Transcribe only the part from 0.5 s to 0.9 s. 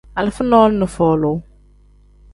nole ni